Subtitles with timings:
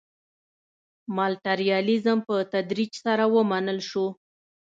[1.15, 4.05] ماټریالیزم په تدریج سره ومنل شو.